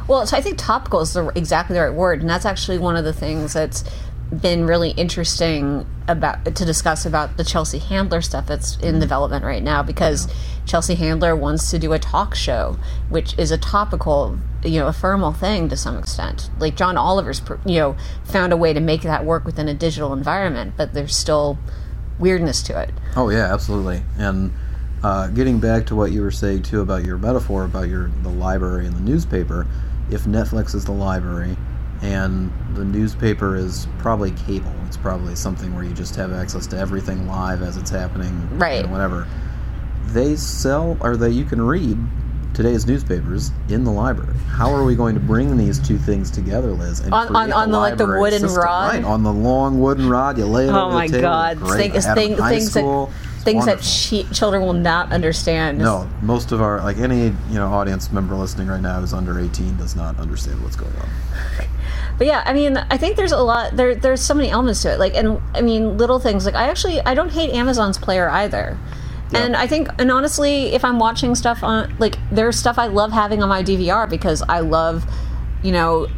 [0.09, 2.97] Well, so I think topical is the, exactly the right word, and that's actually one
[2.97, 3.85] of the things that's
[4.31, 9.63] been really interesting about to discuss about the Chelsea Handler stuff that's in development right
[9.63, 10.29] now because
[10.65, 12.77] Chelsea Handler wants to do a talk show,
[13.09, 16.51] which is a topical, you know, ephemeral thing to some extent.
[16.59, 20.13] Like John Oliver's, you know, found a way to make that work within a digital
[20.13, 21.59] environment, but there's still
[22.19, 22.91] weirdness to it.
[23.15, 24.03] Oh yeah, absolutely.
[24.19, 24.53] And
[25.05, 28.31] uh, getting back to what you were saying too about your metaphor about your the
[28.31, 29.67] library and the newspaper,
[30.11, 31.57] if Netflix is the library
[32.03, 36.79] and the newspaper is probably cable, it's probably something where you just have access to
[36.79, 38.83] everything live as it's happening, Right.
[38.85, 39.27] And whatever.
[40.09, 41.99] They sell or that you can read
[42.55, 44.35] today's newspapers in the library.
[44.49, 47.01] How are we going to bring these two things together, Liz?
[47.01, 48.63] And On- on- on the, like, the wooden system?
[48.63, 48.95] rod?
[48.95, 51.23] Right, on the long wooden rod, you lay it Oh my the table.
[51.23, 51.59] God!
[51.77, 53.07] Things, I had things, high things school.
[53.07, 54.23] that It's things that wonderful.
[54.23, 55.79] chi- children will not understand.
[55.79, 59.39] No, most of our like any you know audience member listening right now who's under
[59.39, 61.67] eighteen does not understand what's going on.
[62.19, 63.77] But yeah, I mean, I think there's a lot.
[63.77, 64.99] There, there's so many elements to it.
[64.99, 66.47] Like, and I mean, little things.
[66.47, 68.79] Like, I actually, I don't hate Amazon's player either.
[69.33, 69.41] Yeah.
[69.41, 73.13] And I think, and honestly, if I'm watching stuff on, like, there's stuff I love
[73.13, 75.05] having on my DVR because I love,
[75.63, 76.09] you know,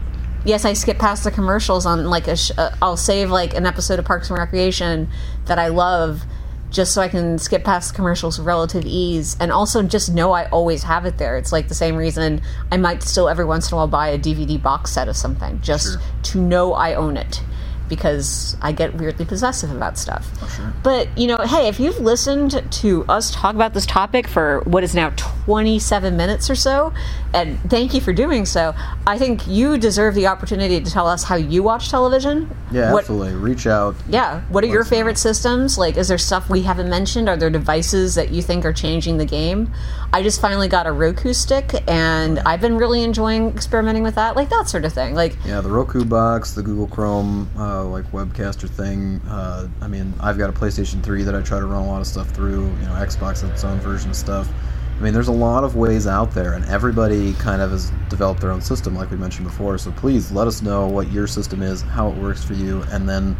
[0.44, 2.36] yes, I skip past the commercials on like a.
[2.36, 5.08] Sh- uh, I'll save like an episode of Parks and Recreation
[5.46, 6.22] that I love.
[6.70, 10.48] Just so I can skip past commercials with relative ease, and also just know I
[10.50, 11.36] always have it there.
[11.38, 14.18] It's like the same reason I might still every once in a while buy a
[14.18, 16.02] DVD box set of something, just Sure.
[16.24, 17.42] to know I own it
[17.88, 20.28] because I get weirdly possessive about stuff.
[20.42, 20.72] Oh, sure.
[20.82, 24.82] But, you know, hey, if you've listened to us talk about this topic for what
[24.84, 26.92] is now 27 minutes or so,
[27.34, 28.74] and thank you for doing so,
[29.06, 32.50] I think you deserve the opportunity to tell us how you watch television.
[32.70, 33.34] Yeah, What- absolutely.
[33.34, 33.94] Reach out.
[34.08, 34.40] yeah.
[34.50, 35.78] What are your favorite systems?
[35.78, 37.28] Like, is there stuff we haven't mentioned?
[37.28, 39.70] Are there devices that you think are changing the game?
[40.10, 44.36] I just finally got a Roku stick, and I've been really enjoying experimenting with that,
[44.36, 45.14] like that sort of thing.
[45.14, 49.20] Like, Yeah, the Roku box, the Google Chrome, uh, like webcaster thing.
[49.28, 52.00] Uh, I mean, I've got a PlayStation 3 that I try to run a lot
[52.00, 52.64] of stuff through.
[52.64, 54.48] You know, Xbox has its own version of stuff.
[54.98, 58.40] I mean, there's a lot of ways out there, and everybody kind of has developed
[58.40, 59.76] their own system, like we mentioned before.
[59.76, 63.06] So please let us know what your system is, how it works for you, and
[63.06, 63.36] then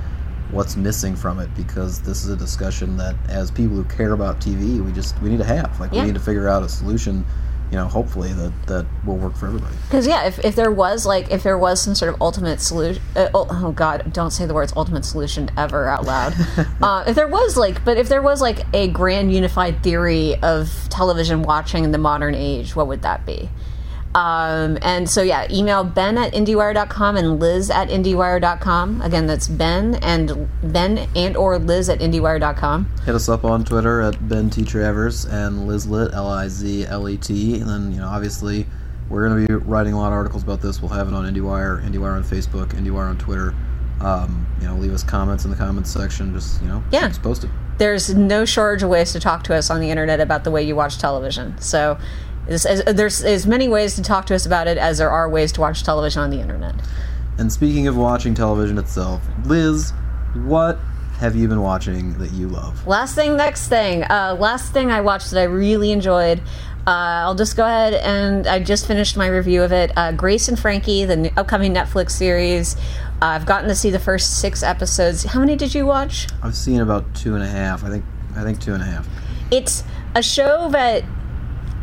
[0.50, 4.40] what's missing from it, because this is a discussion that, as people who care about
[4.40, 5.78] TV, we just we need to have.
[5.80, 6.02] Like, Yeah.
[6.02, 7.24] we need to figure out a solution.
[7.70, 9.76] You know, hopefully that that will work for everybody.
[9.88, 13.02] Because yeah, if, if there was like if there was some sort of ultimate solution,
[13.14, 16.32] uh, oh, oh god, don't say the words ultimate solution ever out loud.
[16.82, 20.70] uh, if there was like, but if there was like a grand unified theory of
[20.88, 23.50] television watching in the modern age, what would that be?
[24.18, 29.00] Um, and so yeah, email Ben at IndieWire.com and Liz at IndieWire.com.
[29.02, 32.90] Again, that's Ben and Ben and or Liz at IndieWire.com.
[33.06, 34.64] Hit us up on Twitter at Ben T.
[34.64, 37.60] Travers and Lizlet, L I Z L E T.
[37.60, 38.66] And then, you know, obviously,
[39.08, 40.82] we're going to be writing a lot of articles about this.
[40.82, 43.54] We'll have it on IndieWire, IndieWire on Facebook, IndieWire on Twitter.
[44.00, 46.32] Um, you know, leave us comments in the comments section.
[46.34, 47.02] Just, you know, Yeah.
[47.02, 47.50] keep us posted.
[47.78, 50.62] there's no shortage of ways to talk to us on the internet about the way
[50.62, 51.56] you watch television.
[51.60, 51.96] So
[52.48, 55.28] there's as, there's as many ways to talk to us about it as there are
[55.28, 56.74] ways to watch television on the internet.
[57.38, 59.92] And speaking of watching television itself, Liz,
[60.34, 60.78] what
[61.18, 62.86] have you been watching that you love?
[62.86, 64.02] Last thing, next thing.
[64.04, 66.40] Uh, last thing I watched that I really enjoyed.
[66.86, 69.92] Uh, I'll just go ahead and I just finished my review of it.
[69.94, 72.76] Uh, Grace and Frankie, the new, upcoming Netflix series.
[73.20, 75.24] Uh, I've gotten to see the first six episodes.
[75.24, 76.28] How many did you watch?
[76.42, 77.84] I've seen about two and a half.
[77.84, 79.06] I think, I think two and a half.
[79.50, 79.84] it's
[80.14, 81.04] a show that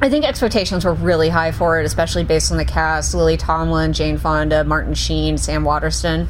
[0.05, 3.91] I think expectations were really high for it, especially based on the cast: Lily Tomlin,
[3.91, 6.27] Jane Fonda, Martin Sheen, Sam Waterston,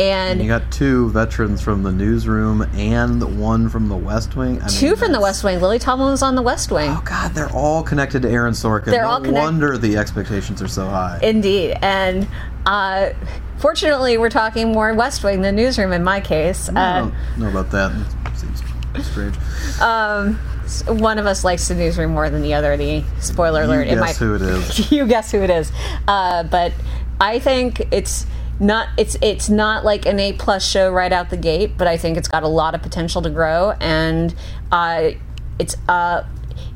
[0.00, 4.60] and You got two veterans from the newsroom and one from the West Wing.
[4.60, 5.60] I mean, two from the West Wing.
[5.60, 6.90] Lily Tomlin was on the West Wing.
[6.90, 8.86] Oh God, they're all connected to Aaron Sorkin.
[8.86, 11.20] They're no all connect- wonder the expectations are so high.
[11.22, 12.26] Indeed, and
[12.66, 13.10] uh,
[13.58, 16.68] fortunately, we're talking more West Wing than Newsroom in my case.
[16.70, 17.92] I Uh, don't know about that.
[18.26, 18.62] It seems
[19.06, 19.36] Strange.
[19.80, 20.38] Um,
[20.86, 22.76] one of us likes the newsroom more than the other.
[22.76, 23.86] The spoiler alert.
[23.86, 24.92] you it guess might- who it is.
[24.92, 25.70] you guess who it is.
[26.08, 26.72] Uh, but
[27.20, 28.26] I think it's
[28.60, 31.96] not it's it's not like an A plus show right out the gate, but I
[31.96, 34.34] think it's got a lot of potential to grow, and
[34.70, 35.10] uh,
[35.58, 36.24] it's uh,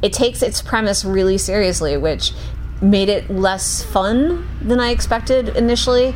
[0.03, 2.33] it takes its premise really seriously, which
[2.83, 6.14] made it less fun than I expected initially,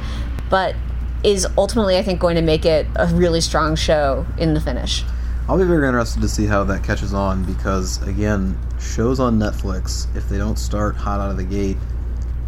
[0.48, 0.74] but
[1.22, 5.04] is ultimately I think going to make it a really strong show in the finish.
[5.50, 10.06] I'll be very interested to see how that catches on because, again, shows on Netflix,
[10.16, 11.76] if they don't start hot out of the gate,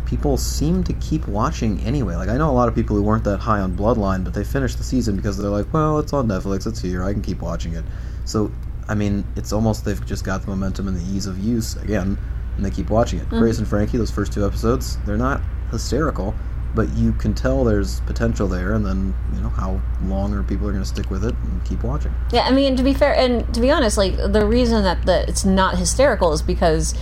[0.07, 2.15] people seem to keep watching anyway.
[2.15, 4.45] Like, I know a lot of people who weren't that high on Bloodline, but they
[4.45, 7.43] finished the season because they're like, well, it's on Netflix, it's here, I can keep
[7.43, 7.85] watching it.
[8.25, 8.53] So,
[8.87, 12.17] I mean, it's almost they've just got the momentum and the ease of use again,
[12.55, 13.27] and they keep watching it.
[13.27, 13.41] Mm-hmm.
[13.41, 15.41] Grace and Frankie, those first two episodes, they're not
[15.73, 16.37] hysterical,
[16.75, 20.69] but you can tell there's potential there, and then, you know, how long are people
[20.69, 22.15] are going to stick with it and keep watching.
[22.33, 25.29] Yeah, I mean to be fair and to be honest, like the reason that the
[25.29, 26.95] it's not hysterical is because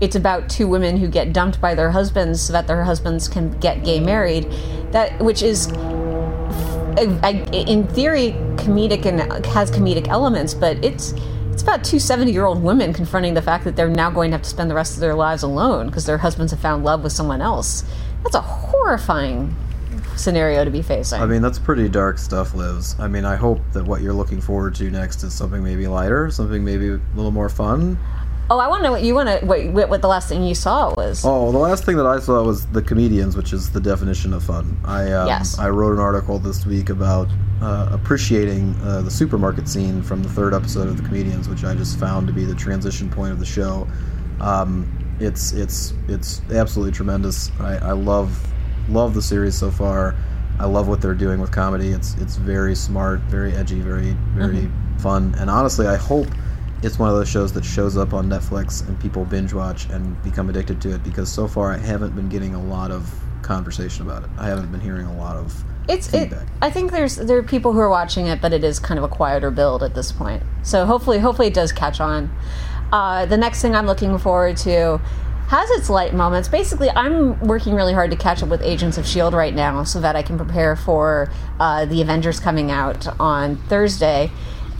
[0.00, 3.58] it's about two women who get dumped by their husbands so that their husbands can
[3.58, 4.50] get gay married.
[4.92, 5.68] That which is
[6.98, 11.14] in theory comedic and has comedic elements, but it's
[11.52, 14.36] it's about two 70 year old women confronting the fact that they're now going to
[14.36, 17.02] have to spend the rest of their lives alone because their husbands have found love
[17.02, 17.82] with someone else.
[18.26, 19.54] That's a horrifying
[20.16, 21.22] scenario to be facing.
[21.22, 22.96] I mean, that's pretty dark stuff, Liz.
[22.98, 26.28] I mean, I hope that what you're looking forward to next is something maybe lighter,
[26.32, 27.96] something maybe a little more fun.
[28.50, 30.56] oh, I want to know what you want to what, what the last thing you
[30.56, 31.22] saw was.
[31.24, 34.42] Oh, the last thing that I saw was the comedians, which is the definition of
[34.42, 34.76] fun.
[34.84, 35.56] I um, Yes.
[35.60, 37.28] I wrote an article this week about
[37.62, 41.76] uh, appreciating uh, the supermarket scene from the third episode of the comedians, which I
[41.76, 43.86] just found to be the transition point of the show.
[44.40, 47.50] Um, it's it's it's absolutely tremendous.
[47.60, 48.46] I, I love
[48.88, 50.14] love the series so far.
[50.58, 51.88] I love what they're doing with comedy.
[51.88, 54.98] It's it's very smart, very edgy, very very mm-hmm.
[54.98, 55.34] fun.
[55.38, 56.28] And honestly, I hope
[56.82, 60.22] it's one of those shows that shows up on Netflix and people binge watch and
[60.22, 64.04] become addicted to it because so far I haven't been getting a lot of conversation
[64.06, 64.30] about it.
[64.38, 66.32] I haven't been hearing a lot of It's it.
[66.60, 69.04] I think there's there are people who are watching it, but it is kind of
[69.04, 70.42] a quieter build at this point.
[70.62, 72.30] So hopefully, hopefully it does catch on.
[72.92, 75.00] Uh, the next thing I'm looking forward to
[75.48, 76.48] has its light moments.
[76.48, 80.00] Basically, I'm working really hard to catch up with Agents of Shield right now, so
[80.00, 84.30] that I can prepare for uh, the Avengers coming out on Thursday.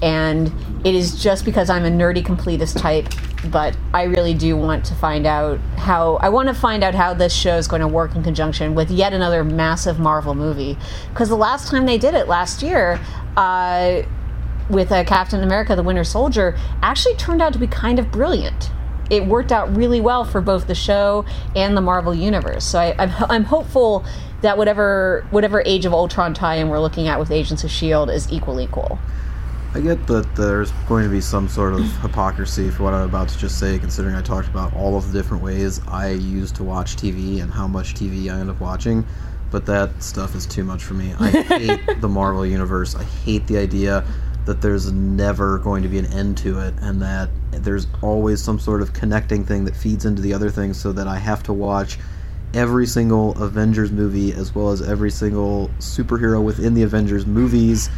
[0.02, 0.52] And
[0.84, 3.08] it is just because I'm a nerdy completist type,
[3.50, 7.14] but I really do want to find out how I want to find out how
[7.14, 10.76] this show is going to work in conjunction with yet another massive Marvel movie.
[11.10, 13.00] Because the last time they did it last year,
[13.36, 14.02] uh,
[14.70, 18.70] with uh, Captain America: The Winter Soldier, actually turned out to be kind of brilliant.
[19.08, 21.24] It worked out really well for both the show
[21.54, 22.64] and the Marvel universe.
[22.64, 24.04] So I, I'm, I'm hopeful
[24.42, 28.30] that whatever whatever Age of Ultron tie-in we're looking at with Agents of Shield is
[28.32, 28.98] equally cool.
[29.74, 33.28] I get that there's going to be some sort of hypocrisy for what I'm about
[33.28, 36.64] to just say, considering I talked about all of the different ways I use to
[36.64, 39.04] watch TV and how much TV I end up watching.
[39.50, 41.12] But that stuff is too much for me.
[41.18, 42.94] I hate the Marvel Universe.
[42.94, 44.02] I hate the idea
[44.46, 48.58] that there's never going to be an end to it and that there's always some
[48.58, 51.52] sort of connecting thing that feeds into the other things so that I have to
[51.52, 51.98] watch
[52.54, 57.90] every single Avengers movie as well as every single superhero within the Avengers movies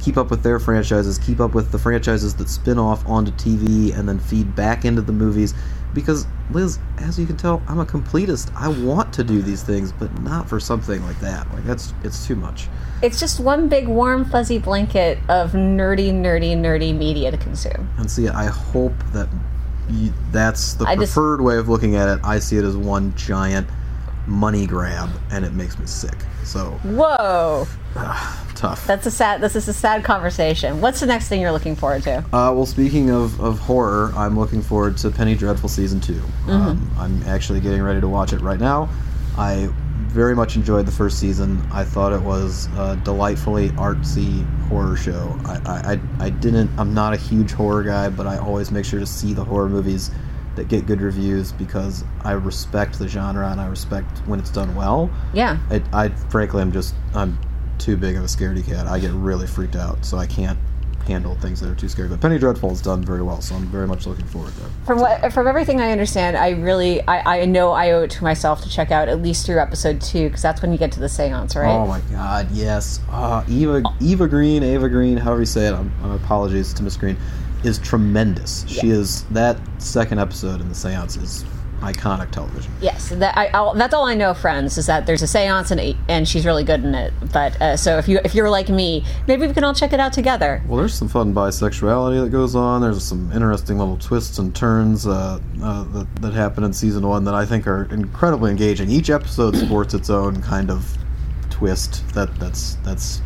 [0.00, 3.96] keep up with their franchises, keep up with the franchises that spin off onto TV
[3.96, 5.54] and then feed back into the movies.
[5.94, 8.52] Because, Liz, as you can tell, I'm a completist.
[8.54, 11.50] I want to do these things, but not for something like that.
[11.52, 12.68] Like, that's, it's too much.
[13.02, 17.88] It's just one big warm fuzzy blanket of nerdy, nerdy, nerdy media to consume.
[17.96, 19.28] And see, I hope that
[19.90, 22.20] you, that's the I just- preferred way of looking at it.
[22.24, 23.66] I see it as one giant
[24.26, 26.14] money grab, and it makes me sick.
[26.48, 27.66] So, Whoa,
[28.54, 28.86] tough.
[28.86, 29.42] that's a sad.
[29.42, 30.80] This is a sad conversation.
[30.80, 32.18] What's the next thing you're looking forward to?
[32.32, 36.90] Uh, well, speaking of, of horror, I'm looking forward to Penny Dreadful season 2 Um,
[36.96, 38.88] I'm actually getting ready to watch it right now.
[39.36, 39.68] I
[40.06, 41.60] very much enjoyed the first season.
[41.70, 45.38] I thought it was a delightfully artsy horror show.
[45.44, 46.70] I, I- I didn't.
[46.78, 49.68] I'm not a huge horror guy, but I always make sure to see the horror
[49.68, 50.10] movies
[50.58, 54.74] that get good reviews because I respect the genre and I respect when it's done
[54.74, 55.10] well.
[55.32, 57.38] Yeah, I, I frankly, I'm just I'm
[57.78, 58.86] too big of a scaredy cat.
[58.86, 60.58] I get really freaked out, so I can't
[61.06, 62.08] handle things that are too scary.
[62.08, 64.70] But Penny Dreadful is done very well, so I'm very much looking forward to it.
[64.84, 68.24] from what from everything I understand, I really I, I know I owe it to
[68.24, 71.00] myself to check out at least through episode two because that's when you get to
[71.00, 71.72] the séance, right?
[71.72, 73.00] Oh my God, yes.
[73.10, 75.72] Uh, Eva Eva Green, Ava Green, however you say it.
[75.72, 77.16] I'm, my apologies to Miss Green.
[77.64, 78.64] Is tremendous.
[78.68, 81.44] She is that second episode in the séance is
[81.80, 82.72] iconic television.
[82.80, 84.34] Yes, that, I, that's all I know.
[84.34, 87.12] Friends is that there's a séance and and she's really good in it.
[87.32, 90.00] But uh, so if you if you're like me, maybe we can all check it
[90.00, 90.62] out together.
[90.66, 92.80] Well, there's some fun bisexuality that goes on.
[92.80, 97.24] There's some interesting little twists and turns uh, uh, that, that happen in season one
[97.24, 98.90] that I think are incredibly engaging.
[98.90, 100.96] Each episode sports its own kind of
[101.50, 103.20] twist that that's that's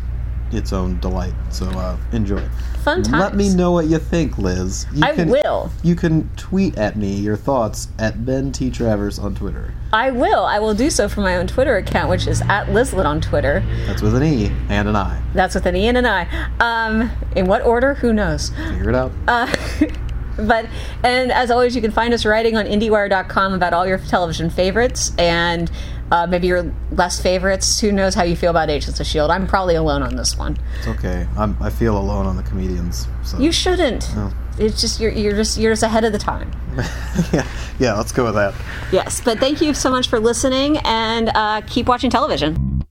[0.55, 1.33] its own delight.
[1.49, 2.41] So uh, enjoy.
[2.83, 3.21] Fun times.
[3.21, 4.85] Let me know what you think, Liz.
[4.93, 5.71] You I will.
[5.83, 9.73] You can tweet at me your thoughts at Ben T Travers on Twitter.
[9.93, 10.43] I will.
[10.43, 13.63] I will do so from my own Twitter account, which is at Lizlet on Twitter.
[13.85, 15.21] That's with an E and an I.
[15.33, 16.27] That's with an E and an I.
[16.59, 17.93] Um, in what order?
[17.95, 18.49] Who knows?
[18.49, 19.11] Figure it out.
[19.27, 19.55] Uh,
[20.37, 20.65] but
[21.03, 25.13] and as always, you can find us writing on IndieWire.com about all your television favorites
[25.17, 25.71] and
[26.13, 27.79] uh, maybe your less favorites.
[27.79, 29.31] Who knows how you feel about Agents of Shield?
[29.31, 30.57] I'm probably alone on this one.
[30.77, 31.27] It's okay.
[31.35, 33.07] I'm, I feel alone on the comedians.
[33.23, 33.39] So.
[33.39, 34.07] You shouldn't.
[34.59, 36.51] It's just you're you're just you're just ahead of the time.
[37.33, 37.47] yeah,
[37.79, 37.93] yeah.
[37.95, 38.53] Let's go with that.
[38.91, 42.83] Yes, but thank you so much for listening and uh, keep watching television.